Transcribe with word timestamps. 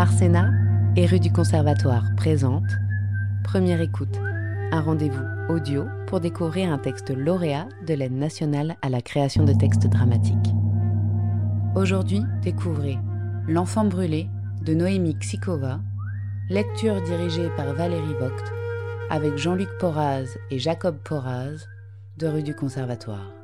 Arsena 0.00 0.50
et 0.96 1.04
rue 1.04 1.20
du 1.20 1.30
Conservatoire 1.30 2.04
présente 2.16 2.64
Première 3.44 3.82
écoute, 3.82 4.18
un 4.72 4.80
rendez-vous 4.80 5.26
audio 5.50 5.84
pour 6.06 6.20
découvrir 6.20 6.72
un 6.72 6.78
texte 6.78 7.10
lauréat 7.10 7.68
de 7.86 7.92
l'aide 7.92 8.14
nationale 8.14 8.76
à 8.80 8.88
la 8.88 9.02
création 9.02 9.44
de 9.44 9.52
textes 9.52 9.86
dramatiques. 9.86 10.54
Aujourd'hui, 11.74 12.22
découvrez 12.40 12.96
L'enfant 13.46 13.84
brûlé 13.84 14.30
de 14.62 14.72
Noémie 14.72 15.18
Ksikova, 15.18 15.80
lecture 16.48 17.02
dirigée 17.02 17.50
par 17.54 17.74
Valérie 17.74 18.14
Vogt, 18.18 18.54
avec 19.10 19.36
Jean-Luc 19.36 19.68
Porraz 19.78 20.38
et 20.50 20.58
Jacob 20.58 20.96
Porraz 21.04 21.66
de 22.16 22.26
rue 22.26 22.42
du 22.42 22.54
Conservatoire. 22.54 23.39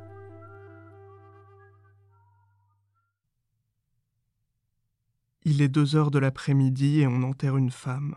Il 5.49 5.61
est 5.61 5.69
deux 5.69 5.95
heures 5.95 6.11
de 6.11 6.19
l'après-midi 6.19 6.99
et 6.99 7.07
on 7.07 7.23
enterre 7.23 7.55
une 7.55 7.71
femme. 7.71 8.15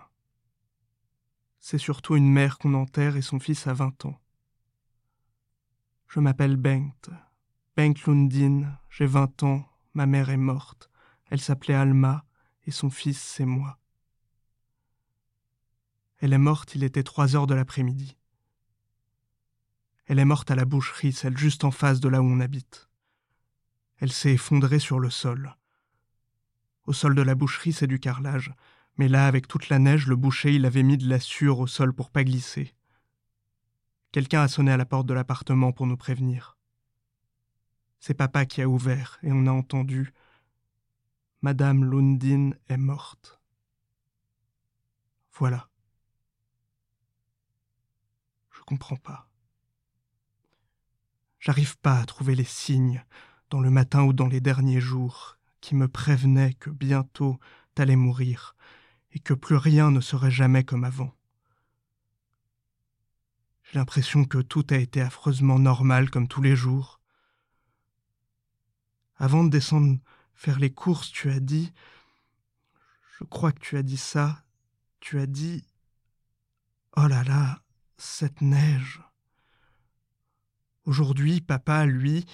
C'est 1.61 1.79
surtout 1.79 2.17
une 2.17 2.29
mère 2.29 2.59
qu'on 2.59 2.75
enterre 2.75 3.15
et 3.15 3.23
son 3.23 3.39
fils 3.39 3.69
a 3.69 3.73
vingt 3.73 4.05
ans. 4.05 4.21
Je 6.09 6.19
m'appelle 6.19 6.57
Bengt. 6.57 7.09
Bengt 7.77 8.05
Lundin, 8.05 8.77
j'ai 8.89 9.07
vingt 9.07 9.45
ans, 9.45 9.65
ma 9.95 10.07
mère 10.07 10.31
est 10.31 10.37
morte. 10.37 10.91
Elle 11.27 11.41
s'appelait 11.41 11.75
Alma 11.75 12.25
et 12.67 12.73
son 12.73 12.91
fils 12.91 13.23
c'est 13.23 13.47
moi. 13.47 13.79
Elle 16.19 16.33
est 16.33 16.39
morte, 16.39 16.75
il 16.75 16.83
était 16.83 17.05
trois 17.05 17.37
heures 17.37 17.47
de 17.47 17.55
l'après-midi. 17.55 18.17
Elle 20.07 20.19
est 20.19 20.25
morte 20.25 20.51
à 20.51 20.57
la 20.57 20.65
boucherie, 20.65 21.13
celle 21.13 21.39
juste 21.39 21.63
en 21.63 21.71
face 21.71 22.01
de 22.01 22.09
là 22.09 22.23
où 22.23 22.27
on 22.27 22.41
habite. 22.41 22.89
Elle 23.99 24.11
s'est 24.11 24.33
effondrée 24.33 24.81
sur 24.81 24.99
le 24.99 25.11
sol. 25.11 25.55
Au 26.87 26.93
sol 26.93 27.15
de 27.15 27.23
la 27.23 27.35
boucherie, 27.35 27.73
c'est 27.73 27.87
du 27.87 28.01
carrelage. 28.01 28.53
Mais 28.97 29.09
là, 29.09 29.27
avec 29.27 29.49
toute 29.49 29.69
la 29.69 29.79
neige, 29.79 30.07
le 30.07 30.17
boucher, 30.17 30.55
il 30.55 30.67
avait 30.67 30.83
mis 30.83 30.99
de 30.99 31.09
la 31.09 31.21
sûre 31.21 31.61
au 31.61 31.67
sol 31.67 31.93
pour 31.93 32.11
pas 32.11 32.25
glisser. 32.25 32.75
Quelqu'un 34.13 34.43
a 34.43 34.49
sonné 34.49 34.73
à 34.73 34.77
la 34.77 34.87
porte 34.87 35.07
de 35.07 35.15
l'appartement 35.15 35.73
pour 35.73 35.87
nous 35.87 35.97
prévenir. 35.97 36.59
C'est 38.01 38.15
papa 38.15 38.47
qui 38.47 38.63
a 38.63 38.69
ouvert, 38.69 39.19
et 39.23 39.31
on 39.33 39.47
a 39.47 39.53
entendu 39.53 40.13
Madame 41.43 41.85
Lundin 41.85 42.51
est 42.69 42.77
morte. 42.77 43.41
Voilà. 45.33 45.69
Je 48.51 48.61
comprends 48.63 48.97
pas. 48.97 49.31
J'arrive 51.39 51.79
pas 51.79 51.99
à 51.99 52.05
trouver 52.05 52.35
les 52.35 52.45
signes, 52.45 53.05
dans 53.49 53.61
le 53.61 53.71
matin 53.71 54.03
ou 54.03 54.13
dans 54.13 54.27
les 54.27 54.41
derniers 54.41 54.81
jours, 54.81 55.39
qui 55.61 55.75
me 55.75 55.89
prévenait 55.89 56.55
que 56.55 56.71
bientôt 56.71 57.39
t'allais 57.75 57.97
mourir, 57.97 58.57
et 59.13 59.19
que 59.19 59.35
plus 59.35 59.57
rien 59.57 59.91
ne 59.91 60.01
serait 60.01 60.31
jamais 60.31 60.65
comme 60.65 60.85
avant. 60.85 61.15
J'ai 63.65 63.79
l'impression 63.79 64.25
que 64.25 64.39
tout 64.39 64.67
a 64.71 64.77
été 64.77 65.01
affreusement 65.01 65.59
normal 65.59 66.11
comme 66.11 66.27
tous 66.27 66.43
les 66.43 66.57
jours. 66.57 67.01
Avant 69.17 69.45
de 69.45 69.51
descendre 69.51 69.99
faire 70.35 70.59
les 70.59 70.73
courses, 70.73 71.13
tu 71.13 71.31
as 71.31 71.39
dit. 71.39 71.73
Je 73.19 73.25
crois 73.25 73.53
que 73.53 73.61
tu 73.61 73.77
as 73.77 73.83
dit 73.83 73.97
ça. 73.97 74.43
Tu 74.99 75.21
as 75.21 75.27
dit. 75.27 75.65
Oh 76.97 77.07
là 77.07 77.23
là, 77.23 77.63
cette 77.97 78.41
neige. 78.41 79.01
Aujourd'hui, 80.85 81.41
papa, 81.41 81.87
lui, 81.87 82.27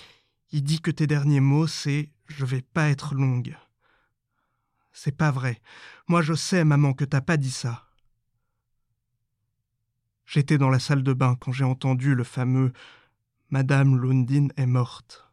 il 0.53 0.63
dit 0.63 0.81
que 0.81 0.91
tes 0.91 1.07
derniers 1.07 1.41
mots, 1.41 1.67
c'est 1.67 2.11
je 2.29 2.45
vais 2.45 2.63
pas 2.63 2.89
être 2.89 3.15
longue. 3.15 3.57
C'est 4.93 5.17
pas 5.17 5.31
vrai. 5.31 5.61
Moi 6.09 6.23
je 6.23 6.35
sais, 6.35 6.65
maman, 6.65 6.93
que 6.93 7.05
t'as 7.05 7.21
pas 7.21 7.37
dit 7.37 7.51
ça. 7.51 7.87
J'étais 10.25 10.59
dans 10.59 10.71
la 10.71 10.81
salle 10.81 11.03
de 11.03 11.13
bain 11.13 11.37
quand 11.41 11.53
j'ai 11.53 11.65
entendu 11.65 12.15
le 12.15 12.25
fameux 12.25 12.73
Madame 13.51 13.97
Lundin 13.97 14.49
est 14.57 14.67
morte. 14.67 15.31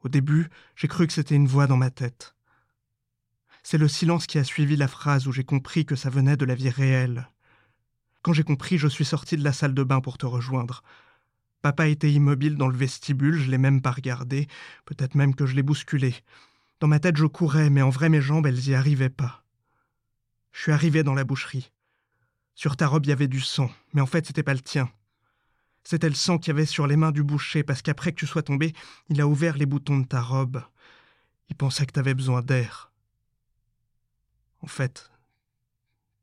Au 0.00 0.08
début, 0.08 0.48
j'ai 0.76 0.88
cru 0.88 1.06
que 1.06 1.12
c'était 1.12 1.34
une 1.34 1.46
voix 1.46 1.66
dans 1.66 1.76
ma 1.76 1.90
tête. 1.90 2.34
C'est 3.62 3.78
le 3.78 3.88
silence 3.88 4.26
qui 4.26 4.38
a 4.38 4.44
suivi 4.44 4.76
la 4.76 4.88
phrase 4.88 5.26
où 5.26 5.32
j'ai 5.32 5.44
compris 5.44 5.84
que 5.84 5.96
ça 5.96 6.10
venait 6.10 6.36
de 6.36 6.44
la 6.44 6.54
vie 6.54 6.70
réelle. 6.70 7.28
Quand 8.22 8.32
j'ai 8.32 8.44
compris, 8.44 8.78
je 8.78 8.88
suis 8.88 9.04
sorti 9.04 9.36
de 9.36 9.44
la 9.44 9.52
salle 9.52 9.74
de 9.74 9.82
bain 9.82 10.00
pour 10.00 10.16
te 10.16 10.24
rejoindre. 10.24 10.82
Papa 11.64 11.88
était 11.88 12.12
immobile 12.12 12.58
dans 12.58 12.68
le 12.68 12.76
vestibule, 12.76 13.38
je 13.38 13.50
l'ai 13.50 13.56
même 13.56 13.80
pas 13.80 13.90
regardé, 13.90 14.48
peut-être 14.84 15.14
même 15.14 15.34
que 15.34 15.46
je 15.46 15.54
l'ai 15.54 15.62
bousculé. 15.62 16.14
Dans 16.78 16.88
ma 16.88 17.00
tête, 17.00 17.16
je 17.16 17.24
courais, 17.24 17.70
mais 17.70 17.80
en 17.80 17.88
vrai, 17.88 18.10
mes 18.10 18.20
jambes, 18.20 18.46
elles 18.46 18.68
y 18.68 18.74
arrivaient 18.74 19.08
pas. 19.08 19.42
Je 20.52 20.60
suis 20.60 20.72
arrivé 20.72 21.02
dans 21.02 21.14
la 21.14 21.24
boucherie. 21.24 21.72
Sur 22.54 22.76
ta 22.76 22.86
robe, 22.86 23.06
il 23.06 23.08
y 23.08 23.12
avait 23.12 23.28
du 23.28 23.40
sang, 23.40 23.70
mais 23.94 24.02
en 24.02 24.06
fait, 24.06 24.26
c'était 24.26 24.42
pas 24.42 24.52
le 24.52 24.60
tien. 24.60 24.90
C'était 25.84 26.10
le 26.10 26.14
sang 26.14 26.36
qu'il 26.36 26.48
y 26.48 26.50
avait 26.50 26.66
sur 26.66 26.86
les 26.86 26.96
mains 26.96 27.12
du 27.12 27.24
boucher, 27.24 27.62
parce 27.62 27.80
qu'après 27.80 28.12
que 28.12 28.18
tu 28.18 28.26
sois 28.26 28.42
tombé, 28.42 28.74
il 29.08 29.18
a 29.22 29.26
ouvert 29.26 29.56
les 29.56 29.64
boutons 29.64 30.00
de 30.00 30.06
ta 30.06 30.20
robe. 30.20 30.62
Il 31.48 31.56
pensait 31.56 31.86
que 31.86 31.92
t'avais 31.92 32.12
besoin 32.12 32.42
d'air. 32.42 32.92
En 34.60 34.66
fait, 34.66 35.10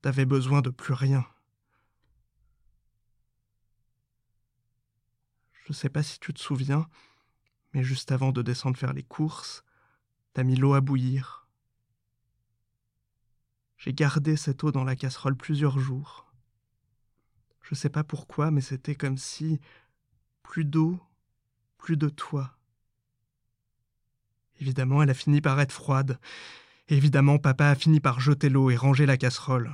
t'avais 0.04 0.26
besoin 0.26 0.62
de 0.62 0.70
plus 0.70 0.94
rien. 0.94 1.26
Je 5.72 5.76
sais 5.78 5.90
pas 5.90 6.04
si 6.04 6.20
tu 6.20 6.34
te 6.34 6.40
souviens, 6.42 6.90
mais 7.74 7.82
juste 7.82 8.12
avant 8.12 8.34
de 8.34 8.42
descendre 8.42 8.76
faire 8.76 8.92
les 8.92 9.04
courses, 9.04 9.64
t'as 10.34 10.44
mis 10.44 10.58
l'eau 10.58 10.74
à 10.74 10.82
bouillir. 10.82 11.48
J'ai 13.78 13.94
gardé 13.94 14.36
cette 14.36 14.66
eau 14.66 14.74
dans 14.74 14.84
la 14.84 14.98
casserole 14.98 15.38
plusieurs 15.38 15.80
jours. 15.80 16.30
Je 17.62 17.74
sais 17.74 17.90
pas 17.90 18.04
pourquoi, 18.04 18.52
mais 18.52 18.60
c'était 18.60 18.96
comme 18.96 19.18
si 19.18 19.62
plus 20.44 20.66
d'eau, 20.66 21.00
plus 21.78 21.96
de 21.96 22.10
toi. 22.10 22.58
Évidemment, 24.60 25.02
elle 25.02 25.10
a 25.10 25.14
fini 25.14 25.40
par 25.40 25.58
être 25.62 25.72
froide. 25.72 26.20
Évidemment, 26.90 27.40
papa 27.40 27.68
a 27.68 27.76
fini 27.76 28.02
par 28.02 28.20
jeter 28.20 28.50
l'eau 28.50 28.72
et 28.72 28.76
ranger 28.76 29.06
la 29.06 29.16
casserole. 29.16 29.74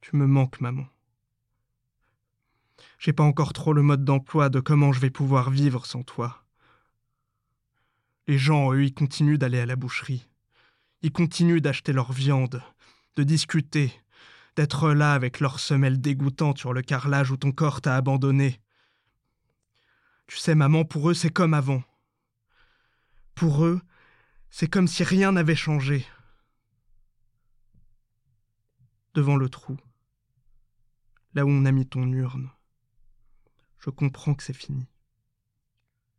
Tu 0.00 0.14
me 0.14 0.28
manques, 0.28 0.60
maman. 0.60 0.86
J'ai 2.98 3.12
pas 3.12 3.22
encore 3.22 3.52
trop 3.52 3.72
le 3.72 3.82
mode 3.82 4.04
d'emploi 4.04 4.48
de 4.48 4.58
comment 4.58 4.92
je 4.92 4.98
vais 5.00 5.10
pouvoir 5.10 5.50
vivre 5.50 5.86
sans 5.86 6.02
toi. 6.02 6.44
Les 8.26 8.38
gens, 8.38 8.72
eux, 8.72 8.84
ils 8.84 8.94
continuent 8.94 9.38
d'aller 9.38 9.60
à 9.60 9.66
la 9.66 9.76
boucherie. 9.76 10.28
Ils 11.02 11.12
continuent 11.12 11.60
d'acheter 11.60 11.92
leur 11.92 12.12
viande, 12.12 12.60
de 13.14 13.22
discuter, 13.22 13.92
d'être 14.56 14.92
là 14.92 15.14
avec 15.14 15.38
leurs 15.38 15.60
semelles 15.60 16.00
dégoûtantes 16.00 16.58
sur 16.58 16.72
le 16.72 16.82
carrelage 16.82 17.30
où 17.30 17.36
ton 17.36 17.52
corps 17.52 17.80
t'a 17.80 17.94
abandonné. 17.94 18.60
Tu 20.26 20.36
sais, 20.36 20.56
maman, 20.56 20.84
pour 20.84 21.08
eux, 21.08 21.14
c'est 21.14 21.32
comme 21.32 21.54
avant. 21.54 21.84
Pour 23.36 23.64
eux, 23.64 23.80
c'est 24.50 24.68
comme 24.68 24.88
si 24.88 25.04
rien 25.04 25.32
n'avait 25.32 25.54
changé. 25.54 26.04
Devant 29.14 29.36
le 29.36 29.48
trou, 29.48 29.76
là 31.34 31.46
où 31.46 31.48
on 31.48 31.64
a 31.64 31.72
mis 31.72 31.86
ton 31.86 32.12
urne 32.12 32.50
je 33.78 33.90
comprends 33.90 34.34
que 34.34 34.42
c'est 34.42 34.52
fini. 34.52 34.86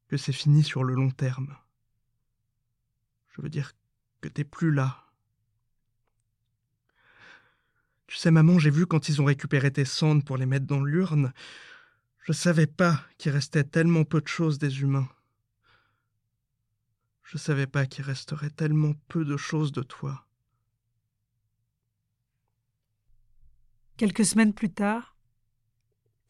Que 0.08 0.18
c'est 0.18 0.34
fini 0.34 0.64
sur 0.64 0.84
le 0.84 0.94
long 0.94 1.12
terme. 1.12 1.56
Je 3.30 3.42
veux 3.42 3.50
dire 3.50 3.74
que 4.22 4.28
t'es 4.28 4.44
plus 4.44 4.72
là. 4.72 5.06
Tu 8.08 8.18
sais, 8.18 8.32
maman, 8.32 8.58
j'ai 8.58 8.72
vu 8.72 8.88
quand 8.88 9.08
ils 9.08 9.22
ont 9.22 9.26
récupéré 9.26 9.72
tes 9.72 9.86
cendres 9.86 10.24
pour 10.24 10.38
les 10.38 10.48
mettre 10.48 10.66
dans 10.66 10.84
l'urne, 10.84 11.32
je 12.22 12.34
savais 12.34 12.68
pas 12.68 13.04
qu'il 13.18 13.32
restait 13.32 13.64
tellement 13.64 14.04
peu 14.04 14.20
de 14.20 14.28
choses 14.28 14.58
des 14.58 14.82
humains. 14.82 15.08
Je 17.24 17.38
savais 17.38 17.68
pas 17.68 17.86
qu'il 17.86 18.04
resterait 18.04 18.50
tellement 18.50 18.94
peu 19.08 19.24
de 19.24 19.38
choses 19.38 19.72
de 19.72 19.84
toi. 19.84 20.26
Quelques 23.98 24.26
semaines 24.26 24.54
plus 24.54 24.72
tard, 24.72 25.16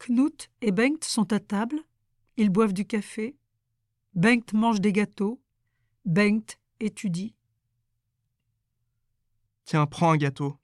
Knut 0.09 0.49
et 0.61 0.71
Bengt 0.71 1.03
sont 1.03 1.31
à 1.33 1.39
table, 1.39 1.79
ils 2.35 2.49
boivent 2.49 2.73
du 2.73 2.85
café, 2.85 3.37
Bengt 4.15 4.53
mange 4.53 4.81
des 4.81 4.91
gâteaux, 4.91 5.39
Bengt 6.03 6.57
étudie. 6.79 7.35
Tiens, 9.65 9.85
prends 9.85 10.11
un 10.11 10.17
gâteau. 10.17 10.57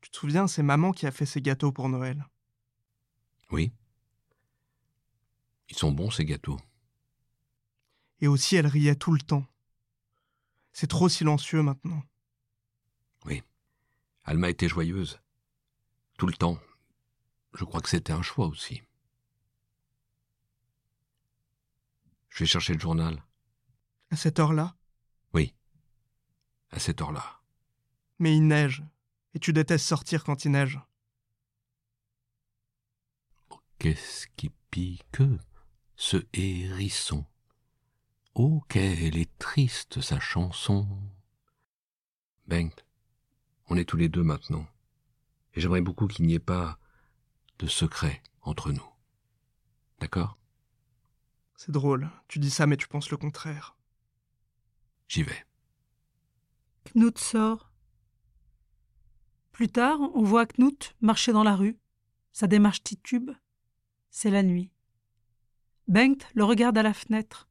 Tu 0.00 0.10
te 0.10 0.16
souviens, 0.16 0.46
c'est 0.46 0.62
maman 0.62 0.92
qui 0.92 1.06
a 1.06 1.10
fait 1.10 1.26
ces 1.26 1.42
gâteaux 1.42 1.72
pour 1.72 1.88
Noël. 1.88 2.24
Oui. 3.50 3.72
Ils 5.68 5.76
sont 5.76 5.90
bons, 5.90 6.12
ces 6.12 6.24
gâteaux. 6.24 6.60
Et 8.20 8.28
aussi, 8.28 8.54
elle 8.54 8.68
riait 8.68 8.94
tout 8.94 9.12
le 9.12 9.20
temps. 9.20 9.44
C'est 10.72 10.86
trop 10.86 11.08
silencieux 11.08 11.62
maintenant. 11.62 12.04
Oui. 13.24 13.42
Alma 14.22 14.50
était 14.50 14.68
joyeuse. 14.68 15.18
Tout 16.16 16.26
le 16.26 16.32
temps. 16.32 16.58
Je 17.54 17.64
crois 17.64 17.80
que 17.80 17.88
c'était 17.88 18.12
un 18.12 18.22
choix 18.22 18.46
aussi. 18.46 18.82
Je 22.28 22.40
vais 22.40 22.46
chercher 22.46 22.74
le 22.74 22.80
journal. 22.80 23.22
À 24.10 24.16
cette 24.16 24.38
heure-là? 24.38 24.76
Oui. 25.32 25.54
À 26.70 26.78
cette 26.78 27.00
heure-là. 27.00 27.40
Mais 28.18 28.36
il 28.36 28.46
neige, 28.46 28.82
et 29.34 29.38
tu 29.38 29.52
détestes 29.52 29.86
sortir 29.86 30.24
quand 30.24 30.44
il 30.44 30.52
neige. 30.52 30.78
Qu'est-ce 33.78 34.26
qui 34.36 34.50
pique 34.70 35.22
ce 35.96 36.26
hérisson? 36.32 37.26
Oh, 38.34 38.62
quelle 38.68 39.16
est 39.16 39.38
triste 39.38 40.00
sa 40.00 40.20
chanson 40.20 40.86
Bengt, 42.46 42.84
on 43.68 43.76
est 43.76 43.84
tous 43.84 43.96
les 43.96 44.08
deux 44.08 44.22
maintenant, 44.22 44.66
et 45.56 45.60
j'aimerais 45.60 45.80
beaucoup 45.80 46.06
qu'il 46.06 46.26
n'y 46.26 46.34
ait 46.34 46.38
pas 46.38 46.78
de 47.58 47.66
secret 47.66 48.22
entre 48.42 48.70
nous. 48.70 48.86
D'accord? 49.98 50.38
C'est 51.56 51.72
drôle, 51.72 52.10
tu 52.28 52.38
dis 52.38 52.50
ça 52.50 52.66
mais 52.66 52.76
tu 52.76 52.86
penses 52.86 53.10
le 53.10 53.16
contraire. 53.16 53.76
J'y 55.08 55.22
vais. 55.22 55.46
Knut 56.94 57.18
sort. 57.18 57.72
Plus 59.52 59.68
tard, 59.68 59.98
on 60.14 60.22
voit 60.22 60.46
Knut 60.46 60.94
marcher 61.00 61.32
dans 61.32 61.42
la 61.42 61.56
rue. 61.56 61.78
Sa 62.32 62.46
démarche 62.46 62.82
titube. 62.82 63.30
C'est 64.10 64.30
la 64.30 64.42
nuit. 64.42 64.70
Bengt 65.88 66.28
le 66.34 66.44
regarde 66.44 66.76
à 66.76 66.82
la 66.82 66.92
fenêtre. 66.92 67.48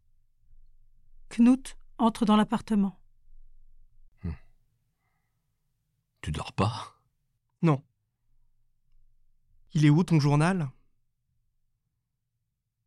Knut 1.29 1.75
entre 1.97 2.25
dans 2.25 2.35
l'appartement. 2.35 2.99
Tu 6.21 6.31
dors 6.31 6.53
pas? 6.53 6.95
Non. 7.61 7.83
Il 9.73 9.85
est 9.85 9.89
où 9.89 10.03
ton 10.03 10.19
journal? 10.19 10.69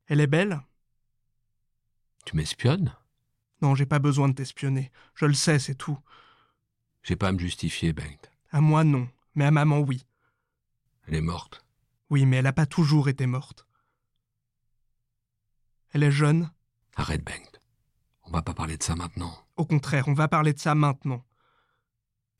Elle 0.06 0.20
est 0.20 0.26
belle? 0.26 0.60
Tu 2.24 2.36
m'espionnes? 2.36 2.94
Non, 3.60 3.74
j'ai 3.74 3.86
pas 3.86 3.98
besoin 3.98 4.28
de 4.28 4.34
t'espionner. 4.34 4.90
Je 5.14 5.26
le 5.26 5.34
sais, 5.34 5.58
c'est 5.58 5.74
tout. 5.74 5.98
J'ai 7.02 7.16
pas 7.16 7.28
à 7.28 7.32
me 7.32 7.38
justifier, 7.38 7.92
Bengt. 7.92 8.30
À 8.50 8.60
moi, 8.60 8.84
non. 8.84 9.08
Mais 9.34 9.44
à 9.44 9.50
maman, 9.50 9.80
oui. 9.80 10.06
Elle 11.06 11.16
est 11.16 11.20
morte. 11.20 11.64
Oui, 12.10 12.24
mais 12.24 12.36
elle 12.36 12.46
a 12.46 12.52
pas 12.52 12.66
toujours 12.66 13.08
été 13.08 13.26
morte. 13.26 13.66
Elle 15.92 16.02
est 16.02 16.12
jeune? 16.12 16.50
Arrête, 16.96 17.24
Bengt. 17.24 17.60
On 18.24 18.30
va 18.30 18.42
pas 18.42 18.54
parler 18.54 18.76
de 18.76 18.82
ça 18.82 18.94
maintenant. 18.94 19.34
Au 19.56 19.64
contraire, 19.64 20.08
on 20.08 20.14
va 20.14 20.28
parler 20.28 20.52
de 20.52 20.58
ça 20.58 20.74
maintenant. 20.74 21.24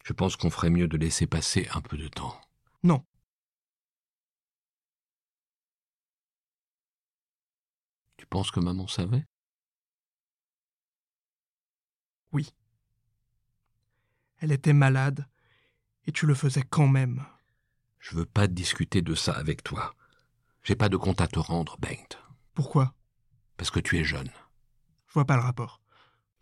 Je 0.05 0.12
pense 0.12 0.37
qu'on 0.37 0.50
ferait 0.50 0.70
mieux 0.70 0.88
de 0.88 0.96
laisser 0.96 1.26
passer 1.26 1.67
un 1.75 1.81
peu 1.81 1.96
de 1.96 2.08
temps. 2.08 2.38
Non. 2.82 3.05
Penses 8.29 8.51
que 8.51 8.61
maman 8.61 8.87
savait? 8.87 9.25
Oui. 12.33 12.55
Elle 14.39 14.53
était 14.53 14.73
malade, 14.73 15.27
et 16.07 16.13
tu 16.13 16.27
le 16.27 16.35
faisais 16.35 16.63
quand 16.63 16.89
même. 16.89 17.25
Je 17.99 18.15
veux 18.15 18.27
pas 18.27 18.47
discuter 18.47 19.03
de 19.03 19.15
ça 19.15 19.33
avec 19.33 19.63
toi. 19.63 19.95
J'ai 20.63 20.77
pas 20.77 20.89
de 20.89 20.97
compte 20.97 21.21
à 21.21 21.27
te 21.27 21.39
rendre, 21.39 21.77
Bengt. 21.79 22.19
Pourquoi? 22.55 22.95
Parce 23.57 23.71
que 23.71 23.81
tu 23.81 23.99
es 23.99 24.05
jeune. 24.05 24.31
Je 25.07 25.15
vois 25.15 25.25
pas 25.25 25.37
le 25.37 25.43
rapport. 25.43 25.81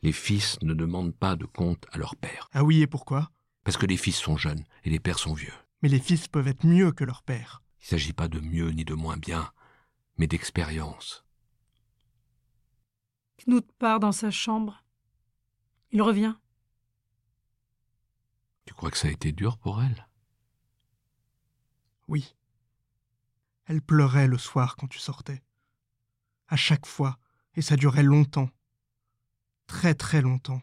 Les 0.02 0.12
fils 0.12 0.58
ne 0.62 0.74
demandent 0.74 1.16
pas 1.16 1.36
de 1.36 1.46
compte 1.46 1.86
à 1.92 1.98
leur 1.98 2.16
père. 2.16 2.48
Ah 2.52 2.64
oui, 2.64 2.82
et 2.82 2.86
pourquoi? 2.86 3.30
Parce 3.64 3.76
que 3.76 3.86
les 3.86 3.96
fils 3.96 4.16
sont 4.16 4.36
jeunes 4.36 4.64
et 4.84 4.90
les 4.90 5.00
pères 5.00 5.18
sont 5.18 5.34
vieux. 5.34 5.54
Mais 5.82 5.88
les 5.88 6.00
fils 6.00 6.28
peuvent 6.28 6.48
être 6.48 6.66
mieux 6.66 6.92
que 6.92 7.04
leur 7.04 7.22
père. 7.22 7.62
Il 7.80 7.86
s'agit 7.86 8.12
pas 8.12 8.28
de 8.28 8.40
mieux 8.40 8.70
ni 8.70 8.84
de 8.84 8.94
moins 8.94 9.16
bien, 9.16 9.50
mais 10.18 10.26
d'expérience. 10.26 11.25
Knut 13.38 13.70
part 13.78 14.00
dans 14.00 14.12
sa 14.12 14.30
chambre. 14.30 14.84
Il 15.90 16.02
revient. 16.02 16.34
Tu 18.64 18.74
crois 18.74 18.90
que 18.90 18.98
ça 18.98 19.08
a 19.08 19.12
été 19.12 19.32
dur 19.32 19.58
pour 19.58 19.82
elle? 19.82 20.08
Oui. 22.08 22.34
Elle 23.66 23.82
pleurait 23.82 24.28
le 24.28 24.38
soir 24.38 24.76
quand 24.76 24.88
tu 24.88 24.98
sortais. 24.98 25.42
À 26.48 26.56
chaque 26.56 26.86
fois, 26.86 27.18
et 27.54 27.62
ça 27.62 27.76
durait 27.76 28.02
longtemps. 28.02 28.50
Très 29.66 29.94
très 29.94 30.22
longtemps. 30.22 30.62